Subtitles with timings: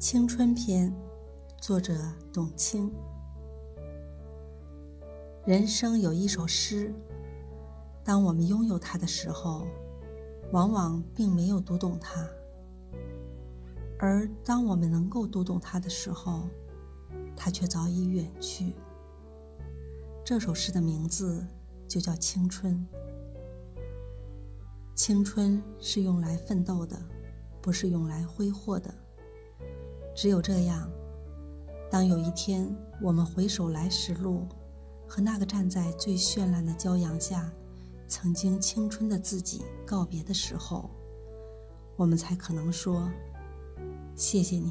[0.00, 0.90] 青春篇，
[1.60, 1.94] 作者
[2.32, 2.90] 董卿。
[5.44, 6.90] 人生有一首诗，
[8.02, 9.66] 当我们拥有它的时候，
[10.52, 12.26] 往往并没有读懂它；
[13.98, 16.48] 而当我们能够读懂它的时候，
[17.36, 18.72] 它却早已远去。
[20.24, 21.46] 这首诗的名字
[21.86, 22.86] 就叫青春。
[24.94, 26.98] 青春是用来奋斗的，
[27.60, 28.94] 不是用来挥霍的。
[30.20, 30.86] 只有这样，
[31.90, 34.46] 当有一天我们回首来时路，
[35.08, 37.50] 和那个站在最绚烂的骄阳下，
[38.06, 40.90] 曾经青春的自己告别的时候，
[41.96, 43.10] 我们才可能说
[44.14, 44.70] ：“谢谢你。”